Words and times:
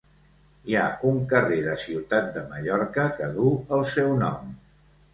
Hi 0.71 0.77
ha 0.79 0.85
un 1.09 1.19
carrer 1.33 1.59
de 1.67 1.77
Ciutat 1.83 2.33
de 2.39 2.45
Mallorca 2.57 3.09
que 3.21 3.31
du 3.39 3.55
el 3.79 3.89
seu 3.97 4.15
nom. 4.27 4.55